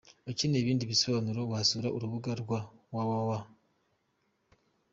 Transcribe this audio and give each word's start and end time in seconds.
Ukeneye 0.31 0.61
ibindi 0.63 0.89
bisobanuro 0.91 1.41
wasura 1.51 1.87
urubuga 1.97 2.31
rwabo 2.41 2.65
www. 2.93 3.31